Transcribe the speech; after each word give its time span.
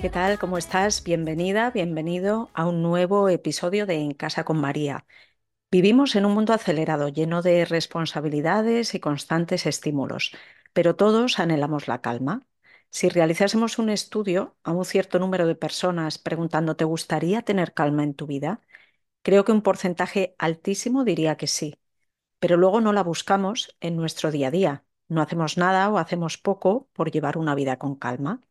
¿Qué 0.00 0.10
tal? 0.10 0.38
¿Cómo 0.38 0.58
estás? 0.58 1.02
Bienvenida, 1.02 1.70
bienvenido 1.70 2.50
a 2.54 2.66
un 2.68 2.82
nuevo 2.82 3.28
episodio 3.28 3.84
de 3.84 3.96
En 3.96 4.12
Casa 4.14 4.44
con 4.44 4.60
María. 4.60 5.06
Vivimos 5.70 6.16
en 6.16 6.26
un 6.26 6.34
mundo 6.34 6.52
acelerado, 6.54 7.08
lleno 7.08 7.42
de 7.42 7.64
responsabilidades 7.64 8.94
y 8.94 9.00
constantes 9.00 9.66
estímulos, 9.66 10.32
pero 10.72 10.96
todos 10.96 11.40
anhelamos 11.40 11.88
la 11.88 12.00
calma. 12.00 12.46
Si 12.90 13.08
realizásemos 13.08 13.78
un 13.78 13.90
estudio 13.90 14.56
a 14.64 14.72
un 14.72 14.84
cierto 14.84 15.18
número 15.18 15.46
de 15.46 15.56
personas 15.56 16.18
preguntando 16.18 16.76
¿te 16.76 16.84
gustaría 16.84 17.42
tener 17.42 17.74
calma 17.74 18.04
en 18.04 18.14
tu 18.14 18.26
vida? 18.26 18.60
Creo 19.22 19.44
que 19.44 19.52
un 19.52 19.62
porcentaje 19.62 20.34
altísimo 20.38 21.04
diría 21.04 21.36
que 21.36 21.48
sí, 21.48 21.80
pero 22.40 22.56
luego 22.56 22.80
no 22.80 22.92
la 22.92 23.02
buscamos 23.04 23.76
en 23.80 23.96
nuestro 23.96 24.30
día 24.32 24.48
a 24.48 24.50
día. 24.52 24.84
No 25.08 25.22
hacemos 25.22 25.58
nada 25.58 25.90
o 25.90 25.98
hacemos 25.98 26.38
poco 26.38 26.88
por 26.94 27.10
llevar 27.10 27.38
una 27.38 27.54
vida 27.54 27.78
con 27.78 27.96
calma. 27.96 28.42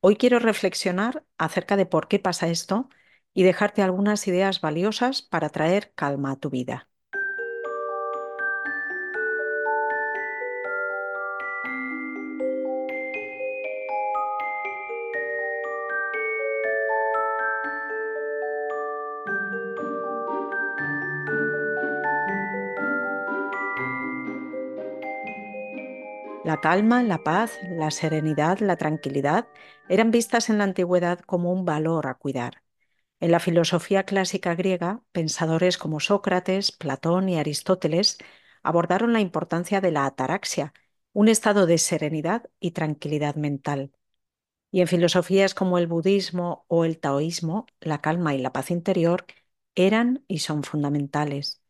Hoy 0.00 0.16
quiero 0.16 0.38
reflexionar 0.40 1.24
acerca 1.38 1.76
de 1.76 1.86
por 1.86 2.08
qué 2.08 2.18
pasa 2.18 2.48
esto 2.48 2.88
y 3.34 3.44
dejarte 3.44 3.80
algunas 3.82 4.26
ideas 4.26 4.60
valiosas 4.60 5.22
para 5.22 5.50
traer 5.50 5.92
calma 5.94 6.32
a 6.32 6.36
tu 6.36 6.50
vida. 6.50 6.87
La 26.48 26.62
calma, 26.62 27.02
la 27.02 27.22
paz, 27.24 27.58
la 27.68 27.90
serenidad, 27.90 28.60
la 28.60 28.76
tranquilidad 28.76 29.48
eran 29.90 30.10
vistas 30.10 30.48
en 30.48 30.56
la 30.56 30.64
antigüedad 30.64 31.18
como 31.20 31.52
un 31.52 31.66
valor 31.66 32.06
a 32.06 32.14
cuidar. 32.14 32.62
En 33.20 33.32
la 33.32 33.40
filosofía 33.40 34.04
clásica 34.04 34.54
griega, 34.54 35.02
pensadores 35.12 35.76
como 35.76 36.00
Sócrates, 36.00 36.72
Platón 36.72 37.28
y 37.28 37.38
Aristóteles 37.38 38.16
abordaron 38.62 39.12
la 39.12 39.20
importancia 39.20 39.82
de 39.82 39.92
la 39.92 40.06
ataraxia, 40.06 40.72
un 41.12 41.28
estado 41.28 41.66
de 41.66 41.76
serenidad 41.76 42.48
y 42.60 42.70
tranquilidad 42.70 43.34
mental. 43.36 43.92
Y 44.70 44.80
en 44.80 44.88
filosofías 44.88 45.54
como 45.54 45.78
el 45.78 45.86
budismo 45.86 46.64
o 46.68 46.86
el 46.86 46.98
taoísmo, 46.98 47.66
la 47.80 48.00
calma 48.00 48.34
y 48.34 48.38
la 48.38 48.52
paz 48.52 48.70
interior 48.70 49.26
eran 49.74 50.24
y 50.28 50.40
son 50.40 50.62
fundamentales. 50.64 51.62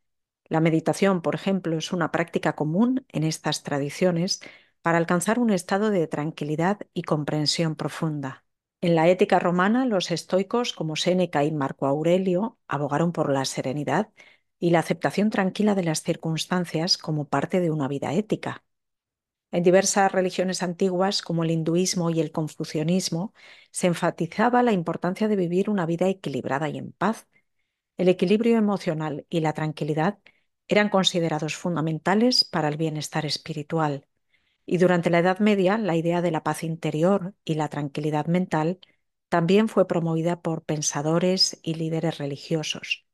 La 0.45 0.61
meditación, 0.61 1.21
por 1.21 1.35
ejemplo, 1.35 1.77
es 1.77 1.93
una 1.93 2.11
práctica 2.11 2.55
común 2.55 3.05
en 3.09 3.23
estas 3.23 3.63
tradiciones 3.63 4.41
para 4.81 4.97
alcanzar 4.97 5.39
un 5.39 5.51
estado 5.51 5.89
de 5.91 6.07
tranquilidad 6.07 6.79
y 6.93 7.03
comprensión 7.03 7.75
profunda. 7.75 8.45
En 8.81 8.95
la 8.95 9.09
ética 9.09 9.39
romana, 9.39 9.85
los 9.85 10.11
estoicos 10.11 10.73
como 10.73 10.95
Séneca 10.95 11.43
y 11.43 11.51
Marco 11.51 11.85
Aurelio 11.87 12.57
abogaron 12.67 13.11
por 13.11 13.31
la 13.31 13.45
serenidad 13.45 14.09
y 14.59 14.71
la 14.71 14.79
aceptación 14.79 15.29
tranquila 15.29 15.75
de 15.75 15.83
las 15.83 16.01
circunstancias 16.03 16.97
como 16.97 17.27
parte 17.27 17.59
de 17.59 17.71
una 17.71 17.87
vida 17.87 18.13
ética. 18.13 18.63
En 19.51 19.63
diversas 19.63 20.11
religiones 20.11 20.61
antiguas, 20.63 21.21
como 21.21 21.43
el 21.43 21.51
hinduismo 21.51 22.09
y 22.11 22.19
el 22.21 22.31
confucianismo, 22.31 23.33
se 23.71 23.87
enfatizaba 23.87 24.63
la 24.63 24.73
importancia 24.73 25.27
de 25.27 25.35
vivir 25.35 25.69
una 25.69 25.85
vida 25.85 26.07
equilibrada 26.07 26.69
y 26.69 26.77
en 26.77 26.91
paz. 26.91 27.27
El 27.97 28.09
equilibrio 28.09 28.57
emocional 28.57 29.25
y 29.29 29.41
la 29.41 29.53
tranquilidad 29.53 30.19
eran 30.67 30.89
considerados 30.89 31.55
fundamentales 31.55 32.45
para 32.45 32.69
el 32.69 32.77
bienestar 32.77 33.25
espiritual. 33.25 34.07
Y 34.71 34.77
durante 34.77 35.09
la 35.09 35.17
Edad 35.17 35.39
Media, 35.39 35.79
la 35.79 35.95
idea 35.95 36.21
de 36.21 36.29
la 36.29 36.43
paz 36.43 36.63
interior 36.63 37.33
y 37.43 37.55
la 37.55 37.69
tranquilidad 37.69 38.27
mental 38.27 38.79
también 39.27 39.67
fue 39.67 39.87
promovida 39.87 40.43
por 40.43 40.63
pensadores 40.63 41.59
y 41.63 41.73
líderes 41.73 42.19
religiosos. 42.19 43.07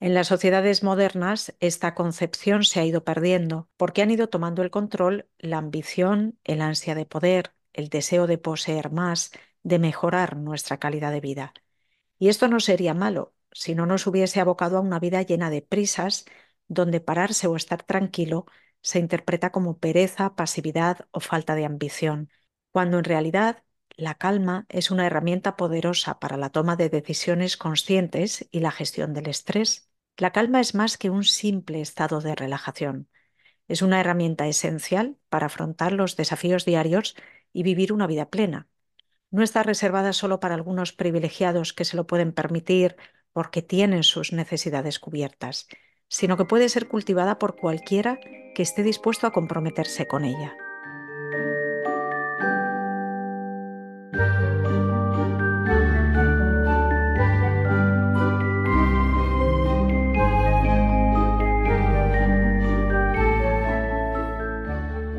En 0.00 0.12
las 0.12 0.26
sociedades 0.26 0.82
modernas, 0.82 1.54
esta 1.60 1.94
concepción 1.94 2.62
se 2.62 2.78
ha 2.78 2.84
ido 2.84 3.04
perdiendo 3.04 3.70
porque 3.78 4.02
han 4.02 4.10
ido 4.10 4.28
tomando 4.28 4.60
el 4.60 4.70
control 4.70 5.30
la 5.38 5.56
ambición, 5.56 6.38
el 6.44 6.60
ansia 6.60 6.94
de 6.94 7.06
poder, 7.06 7.54
el 7.72 7.88
deseo 7.88 8.26
de 8.26 8.36
poseer 8.36 8.92
más, 8.92 9.30
de 9.62 9.78
mejorar 9.78 10.36
nuestra 10.36 10.76
calidad 10.78 11.10
de 11.10 11.20
vida. 11.22 11.54
Y 12.18 12.28
esto 12.28 12.48
no 12.48 12.60
sería 12.60 12.92
malo 12.92 13.34
si 13.50 13.74
no 13.74 13.86
nos 13.86 14.06
hubiese 14.06 14.40
abocado 14.40 14.76
a 14.76 14.80
una 14.80 14.98
vida 14.98 15.22
llena 15.22 15.48
de 15.48 15.62
prisas, 15.62 16.26
donde 16.68 17.00
pararse 17.00 17.46
o 17.46 17.56
estar 17.56 17.82
tranquilo 17.82 18.44
se 18.86 19.00
interpreta 19.00 19.50
como 19.50 19.78
pereza, 19.78 20.36
pasividad 20.36 21.08
o 21.10 21.18
falta 21.18 21.56
de 21.56 21.64
ambición, 21.64 22.30
cuando 22.70 22.98
en 22.98 23.04
realidad 23.04 23.64
la 23.96 24.14
calma 24.14 24.64
es 24.68 24.92
una 24.92 25.06
herramienta 25.08 25.56
poderosa 25.56 26.20
para 26.20 26.36
la 26.36 26.50
toma 26.50 26.76
de 26.76 26.88
decisiones 26.88 27.56
conscientes 27.56 28.46
y 28.52 28.60
la 28.60 28.70
gestión 28.70 29.12
del 29.12 29.26
estrés. 29.26 29.90
La 30.16 30.30
calma 30.30 30.60
es 30.60 30.76
más 30.76 30.98
que 30.98 31.10
un 31.10 31.24
simple 31.24 31.80
estado 31.80 32.20
de 32.20 32.36
relajación. 32.36 33.08
Es 33.66 33.82
una 33.82 33.98
herramienta 33.98 34.46
esencial 34.46 35.18
para 35.30 35.46
afrontar 35.46 35.92
los 35.92 36.14
desafíos 36.14 36.64
diarios 36.64 37.16
y 37.52 37.64
vivir 37.64 37.92
una 37.92 38.06
vida 38.06 38.30
plena. 38.30 38.68
No 39.32 39.42
está 39.42 39.64
reservada 39.64 40.12
solo 40.12 40.38
para 40.38 40.54
algunos 40.54 40.92
privilegiados 40.92 41.72
que 41.72 41.84
se 41.84 41.96
lo 41.96 42.06
pueden 42.06 42.32
permitir 42.32 42.94
porque 43.32 43.62
tienen 43.62 44.04
sus 44.04 44.32
necesidades 44.32 45.00
cubiertas 45.00 45.66
sino 46.08 46.36
que 46.36 46.44
puede 46.44 46.68
ser 46.68 46.88
cultivada 46.88 47.38
por 47.38 47.56
cualquiera 47.56 48.18
que 48.54 48.62
esté 48.62 48.82
dispuesto 48.82 49.26
a 49.26 49.32
comprometerse 49.32 50.06
con 50.06 50.24
ella. 50.24 50.56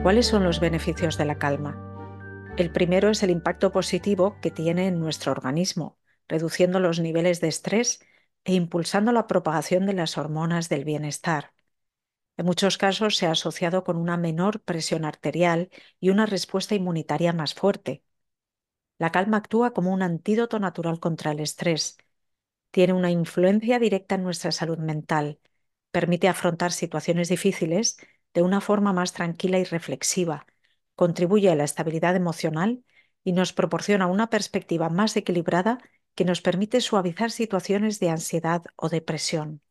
¿Cuáles 0.08 0.28
son 0.28 0.46
los 0.46 0.62
beneficios 0.62 1.18
de 1.18 1.26
la 1.26 1.38
calma? 1.38 1.84
El 2.56 2.72
primero 2.72 3.10
es 3.10 3.24
el 3.24 3.30
impacto 3.30 3.74
positivo 3.74 4.38
que 4.42 4.52
tiene 4.52 4.88
en 4.88 5.02
nuestro 5.02 5.34
organismo, 5.34 5.98
reduciendo 6.30 6.80
los 6.80 7.02
niveles 7.02 7.42
de 7.42 7.50
estrés 7.50 8.00
e 8.48 8.54
impulsando 8.54 9.12
la 9.12 9.28
propagación 9.28 9.86
de 9.86 9.94
las 9.94 10.18
hormonas 10.18 10.70
del 10.70 10.86
bienestar. 10.86 11.54
En 12.38 12.46
muchos 12.46 12.78
casos 12.78 13.18
se 13.18 13.28
ha 13.28 13.32
asociado 13.32 13.84
con 13.84 13.98
una 13.98 14.18
menor 14.18 14.62
presión 14.62 15.06
arterial 15.06 15.70
y 16.00 16.12
una 16.12 16.26
respuesta 16.26 16.74
inmunitaria 16.76 17.34
más 17.34 17.54
fuerte. 17.54 18.04
La 19.00 19.12
calma 19.12 19.38
actúa 19.38 19.74
como 19.74 19.94
un 19.94 20.02
antídoto 20.02 20.60
natural 20.60 21.00
contra 21.00 21.32
el 21.32 21.42
estrés. 21.42 21.98
Tiene 22.72 22.94
una 22.94 23.12
influencia 23.12 23.80
directa 23.80 24.16
en 24.16 24.24
nuestra 24.24 24.52
salud 24.54 24.78
mental. 24.80 25.40
Permite 25.92 26.30
afrontar 26.30 26.72
situaciones 26.72 27.30
difíciles 27.30 27.98
de 28.34 28.44
una 28.44 28.62
forma 28.62 28.94
más 28.94 29.14
tranquila 29.14 29.60
y 29.60 29.66
reflexiva. 29.66 30.46
Contribuye 30.96 31.50
a 31.52 31.56
la 31.56 31.66
estabilidad 31.66 32.16
emocional 32.16 32.84
y 33.26 33.34
nos 33.34 33.54
proporciona 33.54 34.08
una 34.08 34.30
perspectiva 34.30 34.90
más 34.90 35.18
equilibrada 35.18 35.80
que 36.18 36.26
nos 36.26 36.42
permite 36.42 36.82
suavizar 36.82 37.32
situaciones 37.32 38.00
de 38.02 38.10
ansiedad 38.10 38.64
o 38.76 38.90
depresión. 38.90 39.62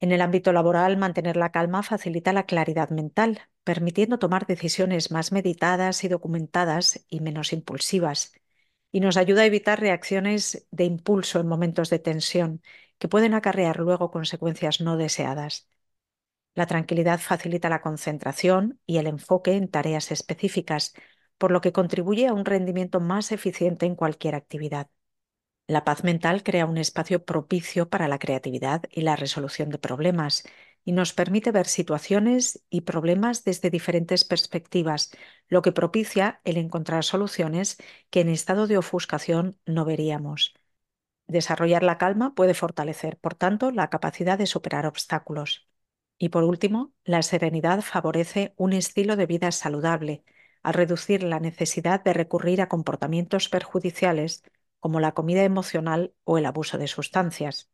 En 0.00 0.12
el 0.12 0.22
ámbito 0.22 0.52
laboral, 0.52 0.96
mantener 0.96 1.36
la 1.36 1.50
calma 1.52 1.82
facilita 1.82 2.32
la 2.32 2.46
claridad 2.46 2.90
mental, 2.90 3.42
permitiendo 3.64 4.20
tomar 4.20 4.46
decisiones 4.46 5.10
más 5.10 5.32
meditadas 5.32 6.04
y 6.04 6.08
documentadas 6.08 7.04
y 7.08 7.20
menos 7.20 7.52
impulsivas, 7.52 8.34
y 8.92 9.00
nos 9.00 9.16
ayuda 9.16 9.42
a 9.42 9.46
evitar 9.46 9.80
reacciones 9.80 10.68
de 10.70 10.84
impulso 10.84 11.40
en 11.40 11.48
momentos 11.48 11.90
de 11.90 11.98
tensión 11.98 12.62
que 12.98 13.08
pueden 13.08 13.34
acarrear 13.34 13.80
luego 13.80 14.12
consecuencias 14.12 14.80
no 14.80 14.96
deseadas. 14.96 15.68
La 16.54 16.66
tranquilidad 16.66 17.20
facilita 17.20 17.68
la 17.70 17.82
concentración 17.82 18.80
y 18.86 18.98
el 18.98 19.08
enfoque 19.08 19.54
en 19.56 19.68
tareas 19.68 20.12
específicas, 20.12 20.94
por 21.38 21.50
lo 21.52 21.60
que 21.62 21.72
contribuye 21.72 22.28
a 22.28 22.34
un 22.34 22.44
rendimiento 22.46 23.00
más 23.00 23.32
eficiente 23.32 23.86
en 23.86 23.96
cualquier 23.96 24.36
actividad. 24.36 24.88
La 25.68 25.84
paz 25.84 26.04
mental 26.04 26.42
crea 26.44 26.66
un 26.66 26.78
espacio 26.78 27.24
propicio 27.24 27.88
para 27.88 28.08
la 28.08 28.18
creatividad 28.18 28.82
y 28.90 29.02
la 29.02 29.16
resolución 29.16 29.70
de 29.70 29.78
problemas 29.78 30.44
y 30.84 30.92
nos 30.92 31.12
permite 31.12 31.50
ver 31.50 31.66
situaciones 31.66 32.64
y 32.70 32.82
problemas 32.82 33.42
desde 33.44 33.70
diferentes 33.70 34.24
perspectivas, 34.24 35.10
lo 35.48 35.62
que 35.62 35.72
propicia 35.72 36.40
el 36.44 36.56
encontrar 36.56 37.02
soluciones 37.04 37.78
que 38.10 38.20
en 38.20 38.28
estado 38.28 38.68
de 38.68 38.78
ofuscación 38.78 39.58
no 39.66 39.84
veríamos. 39.84 40.54
Desarrollar 41.26 41.82
la 41.82 41.98
calma 41.98 42.34
puede 42.34 42.54
fortalecer, 42.54 43.18
por 43.18 43.34
tanto, 43.34 43.72
la 43.72 43.90
capacidad 43.90 44.38
de 44.38 44.46
superar 44.46 44.86
obstáculos. 44.86 45.68
Y 46.18 46.28
por 46.30 46.44
último, 46.44 46.94
la 47.04 47.22
serenidad 47.22 47.82
favorece 47.82 48.54
un 48.56 48.72
estilo 48.72 49.16
de 49.16 49.26
vida 49.26 49.50
saludable, 49.52 50.24
al 50.62 50.74
reducir 50.74 51.22
la 51.24 51.40
necesidad 51.40 52.02
de 52.04 52.12
recurrir 52.12 52.62
a 52.62 52.68
comportamientos 52.68 53.48
perjudiciales 53.48 54.42
como 54.80 55.00
la 55.00 55.12
comida 55.12 55.42
emocional 55.44 56.14
o 56.24 56.38
el 56.38 56.46
abuso 56.46 56.78
de 56.78 56.88
sustancias. 56.88 57.70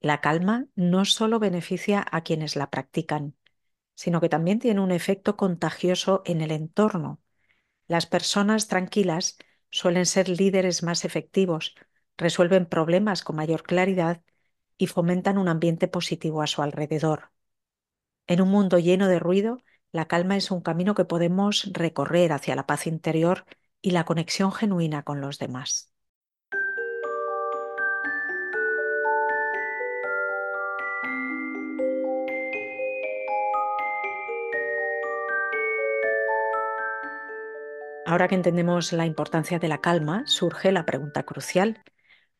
La 0.00 0.20
calma 0.20 0.66
no 0.74 1.04
solo 1.04 1.38
beneficia 1.38 2.04
a 2.10 2.22
quienes 2.22 2.56
la 2.56 2.70
practican, 2.70 3.36
sino 3.94 4.20
que 4.20 4.28
también 4.30 4.58
tiene 4.58 4.80
un 4.80 4.92
efecto 4.92 5.36
contagioso 5.36 6.22
en 6.24 6.40
el 6.40 6.52
entorno. 6.52 7.20
Las 7.86 8.06
personas 8.06 8.68
tranquilas 8.68 9.38
suelen 9.70 10.06
ser 10.06 10.28
líderes 10.28 10.82
más 10.82 11.04
efectivos, 11.04 11.74
resuelven 12.16 12.66
problemas 12.66 13.22
con 13.22 13.36
mayor 13.36 13.62
claridad 13.62 14.22
y 14.78 14.86
fomentan 14.86 15.38
un 15.38 15.48
ambiente 15.48 15.88
positivo 15.88 16.42
a 16.42 16.46
su 16.46 16.62
alrededor. 16.62 17.30
En 18.26 18.40
un 18.40 18.48
mundo 18.48 18.78
lleno 18.78 19.08
de 19.08 19.18
ruido, 19.18 19.62
la 19.92 20.06
calma 20.06 20.36
es 20.36 20.50
un 20.50 20.60
camino 20.62 20.94
que 20.94 21.04
podemos 21.04 21.70
recorrer 21.72 22.32
hacia 22.32 22.56
la 22.56 22.66
paz 22.66 22.86
interior 22.86 23.44
y 23.82 23.90
la 23.90 24.04
conexión 24.04 24.52
genuina 24.52 25.02
con 25.02 25.20
los 25.20 25.38
demás. 25.38 25.92
Ahora 38.10 38.26
que 38.26 38.34
entendemos 38.34 38.92
la 38.92 39.06
importancia 39.06 39.60
de 39.60 39.68
la 39.68 39.80
calma, 39.80 40.24
surge 40.26 40.72
la 40.72 40.84
pregunta 40.84 41.22
crucial. 41.22 41.80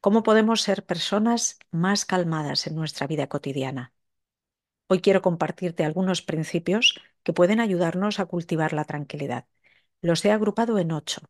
¿Cómo 0.01 0.25
podemos 0.25 0.63
ser 0.63 0.85
personas 0.85 1.61
más 1.71 2.05
calmadas 2.05 2.67
en 2.67 2.75
nuestra 2.75 3.07
vida 3.07 3.29
cotidiana? 3.29 3.93
Hoy 4.89 5.01
quiero 5.01 5.23
compartirte 5.23 5.85
algunos 5.85 6.23
principios 6.23 7.01
que 7.23 7.33
pueden 7.33 7.61
ayudarnos 7.61 8.19
a 8.19 8.27
cultivar 8.27 8.73
la 8.73 8.85
tranquilidad. 8.85 9.47
Los 10.03 10.25
he 10.25 10.33
agrupado 10.33 10.77
en 10.81 10.91
ocho. 10.91 11.21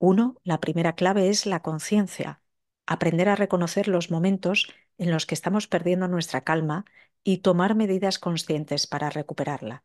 Uno, 0.00 0.40
la 0.42 0.58
primera 0.58 0.96
clave 0.96 1.28
es 1.28 1.46
la 1.46 1.62
conciencia, 1.62 2.42
aprender 2.84 3.28
a 3.28 3.36
reconocer 3.36 3.86
los 3.86 4.10
momentos 4.10 4.74
en 4.98 5.12
los 5.12 5.24
que 5.24 5.36
estamos 5.36 5.68
perdiendo 5.68 6.08
nuestra 6.08 6.40
calma 6.40 6.84
y 7.22 7.38
tomar 7.38 7.76
medidas 7.76 8.18
conscientes 8.18 8.88
para 8.88 9.08
recuperarla. 9.08 9.84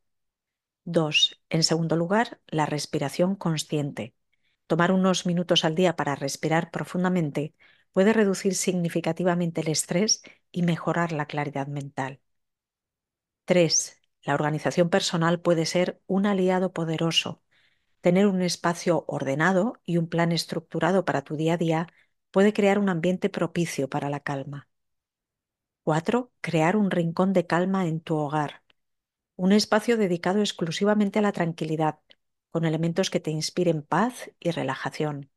Dos, 0.89 1.39
en 1.50 1.63
segundo 1.63 1.95
lugar, 1.95 2.39
la 2.48 2.66
respiración 2.66 3.36
consciente. 3.36 4.16
Tomar 4.68 4.92
unos 4.92 5.25
minutos 5.25 5.66
al 5.66 5.75
día 5.75 5.95
para 5.95 6.16
respirar 6.16 6.72
profundamente 6.72 7.54
puede 7.92 8.13
reducir 8.13 8.56
significativamente 8.56 9.62
el 9.62 9.68
estrés 9.69 10.24
y 10.51 10.63
mejorar 10.63 11.12
la 11.12 11.25
claridad 11.28 11.68
mental. 11.68 12.22
3. 13.45 14.00
La 14.24 14.34
organización 14.36 14.89
personal 14.89 15.42
puede 15.42 15.66
ser 15.66 16.01
un 16.07 16.25
aliado 16.25 16.74
poderoso. 16.74 17.42
Tener 18.01 18.28
un 18.28 18.42
espacio 18.42 19.06
ordenado 19.07 19.75
y 19.86 19.98
un 19.98 20.10
plan 20.10 20.31
estructurado 20.31 21.06
para 21.06 21.24
tu 21.24 21.36
día 21.38 21.54
a 21.56 21.57
día 21.57 21.88
puede 22.31 22.54
crear 22.54 22.80
un 22.80 22.90
ambiente 22.90 23.30
propicio 23.30 23.90
para 23.90 24.10
la 24.10 24.22
calma. 24.22 24.69
4. 25.83 26.31
Crear 26.42 26.75
un 26.78 26.92
rincón 26.92 27.33
de 27.33 27.48
calma 27.48 27.88
en 27.88 28.00
tu 28.01 28.16
hogar. 28.18 28.62
Un 29.38 29.51
espacio 29.51 29.98
dedicado 29.98 30.39
exclusivamente 30.39 31.19
a 31.19 31.22
la 31.22 31.31
tranquilidad, 31.31 32.00
con 32.50 32.66
elementos 32.66 33.12
que 33.12 33.19
te 33.19 33.30
inspiren 33.30 33.84
paz 33.84 34.31
y 34.39 34.50
relajación. 34.50 35.30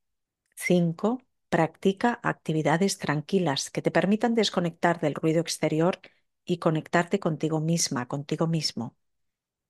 5. 0.57 1.23
Practica 1.51 2.19
actividades 2.23 2.97
tranquilas 2.99 3.71
que 3.71 3.83
te 3.83 3.91
permitan 3.91 4.35
desconectar 4.35 5.01
del 5.01 5.15
ruido 5.15 5.41
exterior 5.43 6.01
y 6.47 6.59
conectarte 6.59 7.21
contigo 7.21 7.61
misma, 7.61 8.09
contigo 8.09 8.47
mismo. 8.47 8.97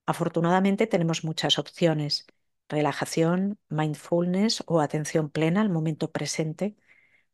Afortunadamente 0.06 0.86
tenemos 0.86 1.24
muchas 1.24 1.58
opciones. 1.58 2.26
Relajación, 2.68 3.58
mindfulness 3.68 4.62
o 4.68 4.80
atención 4.80 5.30
plena 5.30 5.60
al 5.60 5.70
momento 5.70 6.12
presente, 6.12 6.76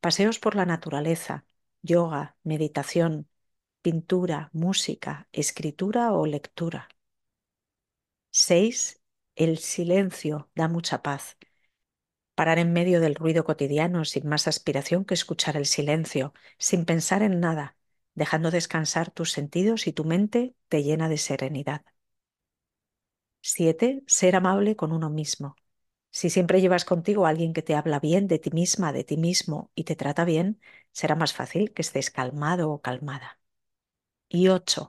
paseos 0.00 0.38
por 0.38 0.54
la 0.56 0.64
naturaleza, 0.64 1.44
yoga, 1.82 2.36
meditación, 2.42 3.28
pintura, 3.86 4.50
música, 4.52 5.12
escritura 5.32 6.02
o 6.18 6.26
lectura. 6.26 6.82
6. 8.30 9.00
El 9.34 9.58
silencio 9.58 10.48
da 10.54 10.68
mucha 10.68 11.02
paz. 11.02 11.36
Parar 12.34 12.58
en 12.58 12.72
medio 12.72 13.00
del 13.00 13.14
ruido 13.16 13.44
cotidiano 13.44 14.04
sin 14.04 14.28
más 14.28 14.48
aspiración 14.48 15.04
que 15.04 15.14
escuchar 15.14 15.56
el 15.56 15.66
silencio, 15.66 16.34
sin 16.58 16.84
pensar 16.84 17.22
en 17.22 17.40
nada, 17.40 17.76
dejando 18.14 18.50
descansar 18.50 19.10
tus 19.10 19.32
sentidos 19.32 19.86
y 19.86 19.92
tu 19.92 20.04
mente 20.04 20.54
te 20.68 20.82
llena 20.82 21.08
de 21.08 21.18
serenidad. 21.18 21.84
7. 23.40 24.02
Ser 24.06 24.36
amable 24.36 24.76
con 24.76 24.92
uno 24.92 25.08
mismo. 25.10 25.56
Si 26.10 26.30
siempre 26.30 26.60
llevas 26.62 26.84
contigo 26.86 27.26
a 27.26 27.30
alguien 27.30 27.52
que 27.54 27.62
te 27.62 27.74
habla 27.76 28.00
bien 28.00 28.28
de 28.28 28.38
ti 28.40 28.50
misma, 28.52 28.92
de 28.92 29.04
ti 29.04 29.16
mismo 29.18 29.70
y 29.76 29.84
te 29.84 29.96
trata 29.96 30.24
bien, 30.24 30.60
será 30.92 31.16
más 31.16 31.34
fácil 31.34 31.72
que 31.74 31.82
estés 31.82 32.10
calmado 32.10 32.70
o 32.72 32.82
calmada. 32.82 33.40
Y 34.38 34.48
8. 34.48 34.88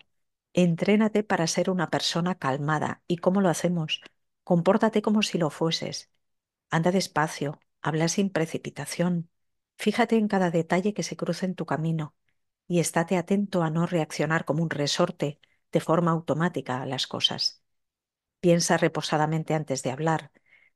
Entrénate 0.53 1.23
para 1.23 1.47
ser 1.47 1.69
una 1.69 1.89
persona 1.89 2.35
calmada. 2.35 3.01
¿Y 3.07 3.17
cómo 3.17 3.39
lo 3.39 3.47
hacemos? 3.47 4.01
Compórtate 4.43 5.01
como 5.01 5.21
si 5.21 5.37
lo 5.37 5.49
fueses. 5.49 6.11
Anda 6.69 6.91
despacio, 6.91 7.59
habla 7.81 8.09
sin 8.09 8.29
precipitación. 8.29 9.29
Fíjate 9.77 10.17
en 10.17 10.27
cada 10.27 10.51
detalle 10.51 10.93
que 10.93 11.03
se 11.03 11.15
cruce 11.17 11.45
en 11.45 11.55
tu 11.55 11.65
camino 11.65 12.13
y 12.67 12.79
estate 12.81 13.17
atento 13.17 13.63
a 13.63 13.69
no 13.69 13.85
reaccionar 13.87 14.45
como 14.45 14.63
un 14.63 14.69
resorte 14.69 15.39
de 15.71 15.79
forma 15.79 16.11
automática 16.11 16.81
a 16.81 16.85
las 16.85 17.07
cosas. 17.07 17.63
Piensa 18.41 18.77
reposadamente 18.77 19.53
antes 19.53 19.83
de 19.83 19.91
hablar. 19.91 20.31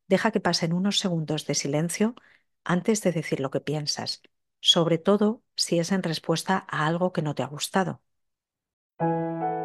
Deja 0.07 0.31
que 0.31 0.41
pasen 0.41 0.73
unos 0.73 0.99
segundos 0.99 1.47
de 1.47 1.55
silencio 1.55 2.15
antes 2.63 3.01
de 3.03 3.11
decir 3.11 3.41
lo 3.41 3.51
que 3.51 3.61
piensas, 3.61 4.21
sobre 4.61 4.97
todo 4.97 5.43
si 5.55 5.79
es 5.79 5.91
en 5.91 6.03
respuesta 6.03 6.65
a 6.69 6.87
algo 6.87 7.13
que 7.13 7.23
no 7.23 7.35
te 7.35 7.43
ha 7.43 7.47
gustado. 7.47 8.01
Thank 9.01 9.41
you. 9.41 9.60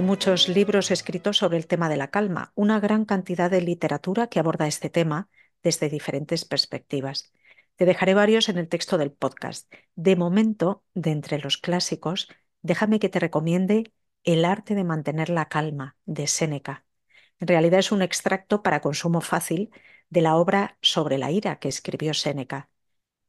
Hay 0.00 0.06
muchos 0.06 0.48
libros 0.48 0.90
escritos 0.90 1.36
sobre 1.36 1.58
el 1.58 1.66
tema 1.66 1.90
de 1.90 1.98
la 1.98 2.08
calma, 2.10 2.52
una 2.54 2.80
gran 2.80 3.04
cantidad 3.04 3.50
de 3.50 3.60
literatura 3.60 4.28
que 4.28 4.38
aborda 4.40 4.66
este 4.66 4.88
tema 4.88 5.28
desde 5.62 5.90
diferentes 5.90 6.46
perspectivas. 6.46 7.34
Te 7.76 7.84
dejaré 7.84 8.14
varios 8.14 8.48
en 8.48 8.56
el 8.56 8.66
texto 8.66 8.96
del 8.96 9.12
podcast. 9.12 9.70
De 9.96 10.16
momento, 10.16 10.82
de 10.94 11.10
entre 11.10 11.38
los 11.38 11.58
clásicos, 11.58 12.28
déjame 12.62 12.98
que 12.98 13.10
te 13.10 13.18
recomiende 13.18 13.92
El 14.24 14.46
arte 14.46 14.74
de 14.74 14.84
mantener 14.84 15.28
la 15.28 15.50
calma, 15.50 15.98
de 16.06 16.26
Séneca. 16.28 16.86
En 17.38 17.48
realidad 17.48 17.80
es 17.80 17.92
un 17.92 18.00
extracto 18.00 18.62
para 18.62 18.80
consumo 18.80 19.20
fácil 19.20 19.68
de 20.08 20.22
la 20.22 20.36
obra 20.36 20.78
Sobre 20.80 21.18
la 21.18 21.30
ira 21.30 21.58
que 21.58 21.68
escribió 21.68 22.14
Séneca. 22.14 22.70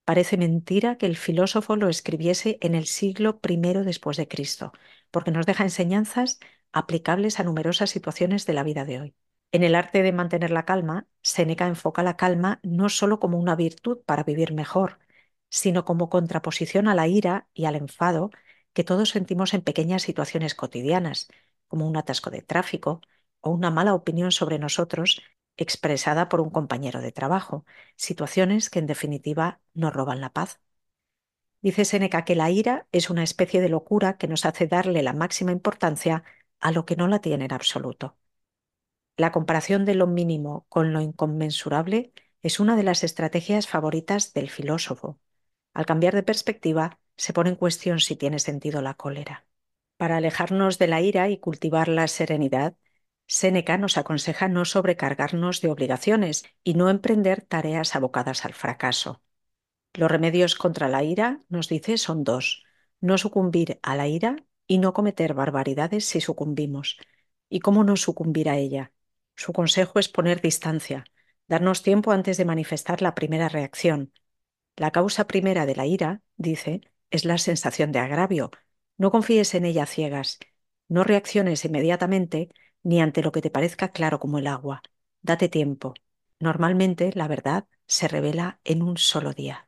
Parece 0.05 0.37
mentira 0.37 0.97
que 0.97 1.05
el 1.05 1.17
filósofo 1.17 1.75
lo 1.75 1.89
escribiese 1.89 2.57
en 2.61 2.75
el 2.75 2.85
siglo 2.85 3.41
I 3.45 3.57
después 3.83 4.15
de 4.15 4.29
Cristo, 4.29 4.71
porque 5.11 5.31
nos 5.31 5.45
deja 5.45 5.65
enseñanzas 5.65 6.39
aplicables 6.73 7.39
a 7.39 7.43
numerosas 7.43 7.89
situaciones 7.89 8.45
de 8.45 8.53
la 8.53 8.63
vida 8.63 8.85
de 8.85 8.99
hoy. 8.99 9.15
En 9.51 9.63
el 9.63 9.75
arte 9.75 10.01
de 10.03 10.13
mantener 10.13 10.51
la 10.51 10.65
calma, 10.65 11.07
Séneca 11.21 11.67
enfoca 11.67 12.03
la 12.03 12.17
calma 12.17 12.59
no 12.63 12.89
solo 12.89 13.19
como 13.19 13.37
una 13.37 13.55
virtud 13.55 13.99
para 14.05 14.23
vivir 14.23 14.53
mejor, 14.53 14.99
sino 15.49 15.83
como 15.85 16.09
contraposición 16.09 16.87
a 16.87 16.95
la 16.95 17.07
ira 17.07 17.47
y 17.53 17.65
al 17.65 17.75
enfado 17.75 18.31
que 18.73 18.83
todos 18.85 19.09
sentimos 19.09 19.53
en 19.53 19.61
pequeñas 19.61 20.03
situaciones 20.03 20.55
cotidianas, 20.55 21.27
como 21.67 21.87
un 21.87 21.97
atasco 21.97 22.29
de 22.29 22.41
tráfico 22.41 23.01
o 23.41 23.49
una 23.51 23.71
mala 23.71 23.93
opinión 23.93 24.31
sobre 24.31 24.59
nosotros 24.59 25.21
expresada 25.57 26.29
por 26.29 26.41
un 26.41 26.49
compañero 26.49 27.01
de 27.01 27.11
trabajo, 27.11 27.65
situaciones 27.95 28.69
que 28.69 28.79
en 28.79 28.87
definitiva 28.87 29.61
nos 29.73 29.93
roban 29.93 30.21
la 30.21 30.31
paz. 30.31 30.59
Dice 31.61 31.85
Séneca 31.85 32.25
que 32.25 32.35
la 32.35 32.49
ira 32.49 32.87
es 32.91 33.09
una 33.09 33.23
especie 33.23 33.61
de 33.61 33.69
locura 33.69 34.17
que 34.17 34.27
nos 34.27 34.45
hace 34.45 34.67
darle 34.67 35.03
la 35.03 35.13
máxima 35.13 35.51
importancia 35.51 36.23
a 36.61 36.71
lo 36.71 36.85
que 36.85 36.95
no 36.95 37.07
la 37.07 37.19
tiene 37.19 37.45
en 37.45 37.53
absoluto. 37.53 38.17
La 39.17 39.31
comparación 39.31 39.85
de 39.85 39.95
lo 39.95 40.07
mínimo 40.07 40.65
con 40.69 40.93
lo 40.93 41.01
inconmensurable 41.01 42.13
es 42.41 42.59
una 42.59 42.75
de 42.75 42.83
las 42.83 43.03
estrategias 43.03 43.67
favoritas 43.67 44.33
del 44.33 44.49
filósofo. 44.49 45.19
Al 45.73 45.85
cambiar 45.85 46.15
de 46.15 46.23
perspectiva, 46.23 46.99
se 47.17 47.33
pone 47.33 47.51
en 47.51 47.55
cuestión 47.55 47.99
si 47.99 48.15
tiene 48.15 48.39
sentido 48.39 48.81
la 48.81 48.95
cólera. 48.95 49.45
Para 49.97 50.17
alejarnos 50.17 50.79
de 50.79 50.87
la 50.87 51.01
ira 51.01 51.29
y 51.29 51.37
cultivar 51.37 51.87
la 51.87 52.07
serenidad, 52.07 52.75
Séneca 53.27 53.77
nos 53.77 53.97
aconseja 53.97 54.47
no 54.47 54.65
sobrecargarnos 54.65 55.61
de 55.61 55.69
obligaciones 55.69 56.43
y 56.63 56.73
no 56.73 56.89
emprender 56.89 57.41
tareas 57.43 57.95
abocadas 57.95 58.43
al 58.45 58.53
fracaso. 58.53 59.21
Los 59.93 60.11
remedios 60.11 60.55
contra 60.55 60.89
la 60.89 61.03
ira, 61.03 61.39
nos 61.49 61.69
dice, 61.69 61.97
son 61.97 62.23
dos. 62.23 62.63
No 62.99 63.17
sucumbir 63.17 63.79
a 63.83 63.95
la 63.95 64.07
ira 64.07 64.37
y 64.71 64.77
no 64.77 64.93
cometer 64.93 65.33
barbaridades 65.33 66.05
si 66.05 66.21
sucumbimos. 66.21 66.97
¿Y 67.49 67.59
cómo 67.59 67.83
no 67.83 67.97
sucumbir 67.97 68.47
a 68.47 68.55
ella? 68.55 68.93
Su 69.35 69.51
consejo 69.51 69.99
es 69.99 70.07
poner 70.07 70.39
distancia, 70.39 71.03
darnos 71.45 71.83
tiempo 71.83 72.13
antes 72.13 72.37
de 72.37 72.45
manifestar 72.45 73.01
la 73.01 73.13
primera 73.13 73.49
reacción. 73.49 74.13
La 74.77 74.91
causa 74.91 75.27
primera 75.27 75.65
de 75.65 75.75
la 75.75 75.87
ira, 75.87 76.21
dice, 76.37 76.79
es 77.09 77.25
la 77.25 77.37
sensación 77.37 77.91
de 77.91 77.99
agravio, 77.99 78.49
no 78.97 79.11
confíes 79.11 79.55
en 79.55 79.65
ella 79.65 79.85
ciegas. 79.85 80.39
No 80.87 81.03
reacciones 81.03 81.65
inmediatamente 81.65 82.47
ni 82.81 83.01
ante 83.01 83.23
lo 83.23 83.33
que 83.33 83.41
te 83.41 83.51
parezca 83.51 83.89
claro 83.91 84.21
como 84.21 84.37
el 84.37 84.47
agua. 84.47 84.83
Date 85.21 85.49
tiempo. 85.49 85.95
Normalmente 86.39 87.11
la 87.13 87.27
verdad 87.27 87.67
se 87.87 88.07
revela 88.07 88.61
en 88.63 88.83
un 88.83 88.95
solo 88.95 89.33
día. 89.33 89.67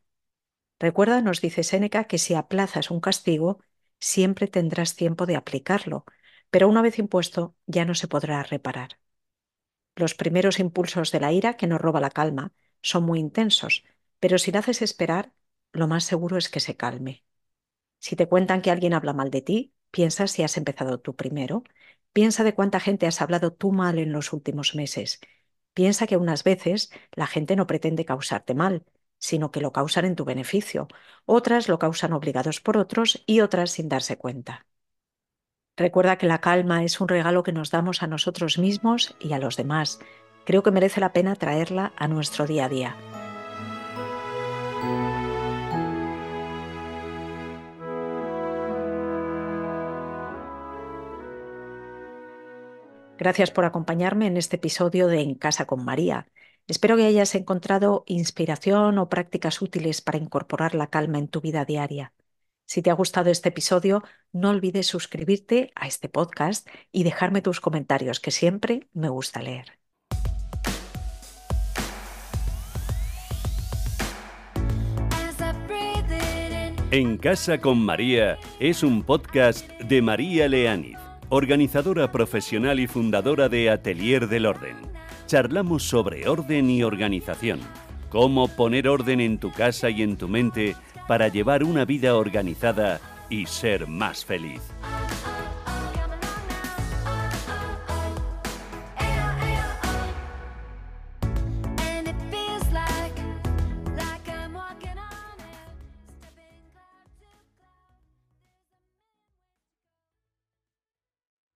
Recuerda, 0.79 1.21
nos 1.21 1.41
dice 1.41 1.63
Séneca, 1.63 2.05
que 2.05 2.17
si 2.17 2.35
aplazas 2.35 2.89
un 2.89 3.01
castigo, 3.01 3.59
siempre 4.03 4.47
tendrás 4.47 4.95
tiempo 4.95 5.25
de 5.25 5.37
aplicarlo, 5.37 6.03
pero 6.51 6.67
una 6.67 6.81
vez 6.81 6.99
impuesto 6.99 7.55
ya 7.65 7.85
no 7.85 7.95
se 7.95 8.09
podrá 8.09 8.43
reparar. 8.43 8.99
Los 9.95 10.13
primeros 10.15 10.59
impulsos 10.59 11.11
de 11.11 11.19
la 11.21 11.31
ira 11.31 11.55
que 11.57 11.67
nos 11.67 11.79
roba 11.81 12.01
la 12.01 12.09
calma 12.09 12.53
son 12.81 13.03
muy 13.05 13.19
intensos, 13.19 13.85
pero 14.19 14.37
si 14.37 14.51
la 14.51 14.59
haces 14.59 14.81
esperar, 14.81 15.33
lo 15.71 15.87
más 15.87 16.03
seguro 16.03 16.37
es 16.37 16.49
que 16.49 16.59
se 16.59 16.75
calme. 16.75 17.23
Si 17.99 18.15
te 18.15 18.27
cuentan 18.27 18.61
que 18.61 18.71
alguien 18.71 18.93
habla 18.93 19.13
mal 19.13 19.31
de 19.31 19.41
ti, 19.41 19.73
piensa 19.91 20.27
si 20.27 20.43
has 20.43 20.57
empezado 20.57 20.99
tú 20.99 21.15
primero. 21.15 21.63
Piensa 22.13 22.43
de 22.43 22.55
cuánta 22.55 22.79
gente 22.81 23.07
has 23.07 23.21
hablado 23.21 23.53
tú 23.53 23.71
mal 23.71 23.99
en 23.99 24.11
los 24.11 24.33
últimos 24.33 24.75
meses. 24.75 25.21
Piensa 25.73 26.07
que 26.07 26.17
unas 26.17 26.43
veces 26.43 26.91
la 27.13 27.27
gente 27.27 27.55
no 27.55 27.67
pretende 27.67 28.05
causarte 28.05 28.53
mal, 28.55 28.85
sino 29.23 29.51
que 29.51 29.61
lo 29.61 29.71
causan 29.71 30.03
en 30.03 30.17
tu 30.17 30.25
beneficio. 30.25 30.89
Otras 31.25 31.69
lo 31.69 31.79
causan 31.79 32.11
obligados 32.11 32.59
por 32.59 32.75
otros 32.75 33.23
y 33.25 33.39
otras 33.39 33.71
sin 33.71 33.87
darse 33.87 34.17
cuenta. 34.17 34.65
Recuerda 35.77 36.17
que 36.17 36.27
la 36.27 36.41
calma 36.41 36.83
es 36.83 36.99
un 36.99 37.07
regalo 37.07 37.41
que 37.41 37.53
nos 37.53 37.71
damos 37.71 38.03
a 38.03 38.07
nosotros 38.07 38.57
mismos 38.57 39.15
y 39.21 39.31
a 39.31 39.39
los 39.39 39.55
demás. 39.55 39.99
Creo 40.45 40.61
que 40.61 40.71
merece 40.71 40.99
la 40.99 41.13
pena 41.13 41.37
traerla 41.37 41.93
a 41.95 42.09
nuestro 42.09 42.45
día 42.45 42.65
a 42.65 42.69
día. 42.69 42.97
Gracias 53.17 53.51
por 53.51 53.63
acompañarme 53.63 54.27
en 54.27 54.35
este 54.35 54.57
episodio 54.57 55.07
de 55.07 55.21
En 55.21 55.35
Casa 55.35 55.65
con 55.65 55.85
María. 55.85 56.27
Espero 56.67 56.95
que 56.95 57.05
hayas 57.05 57.35
encontrado 57.35 58.03
inspiración 58.07 58.97
o 58.97 59.09
prácticas 59.09 59.61
útiles 59.61 60.01
para 60.01 60.17
incorporar 60.17 60.75
la 60.75 60.87
calma 60.87 61.19
en 61.19 61.27
tu 61.27 61.41
vida 61.41 61.65
diaria. 61.65 62.13
Si 62.65 62.81
te 62.81 62.89
ha 62.89 62.93
gustado 62.93 63.29
este 63.29 63.49
episodio, 63.49 64.03
no 64.31 64.49
olvides 64.49 64.87
suscribirte 64.87 65.71
a 65.75 65.87
este 65.87 66.07
podcast 66.07 66.67
y 66.91 67.03
dejarme 67.03 67.41
tus 67.41 67.59
comentarios, 67.59 68.21
que 68.21 68.31
siempre 68.31 68.87
me 68.93 69.09
gusta 69.09 69.41
leer. 69.41 69.77
En 76.91 77.17
Casa 77.17 77.59
con 77.59 77.83
María 77.83 78.37
es 78.59 78.83
un 78.83 79.03
podcast 79.03 79.67
de 79.81 80.01
María 80.01 80.47
Leániz 80.47 80.97
organizadora 81.35 82.11
profesional 82.11 82.79
y 82.79 82.85
fundadora 82.85 83.49
de 83.49 83.71
Atelier 83.71 84.27
del 84.27 84.45
Orden. 84.45 84.92
Charlamos 85.25 85.83
sobre 85.83 86.27
orden 86.27 86.69
y 86.69 86.83
organización, 86.83 87.59
cómo 88.09 88.47
poner 88.47 88.87
orden 88.87 89.21
en 89.21 89.37
tu 89.37 89.51
casa 89.51 89.89
y 89.89 90.01
en 90.01 90.17
tu 90.17 90.27
mente 90.27 90.75
para 91.07 91.27
llevar 91.27 91.63
una 91.63 91.85
vida 91.85 92.15
organizada 92.15 92.99
y 93.29 93.45
ser 93.45 93.87
más 93.87 94.25
feliz. 94.25 94.61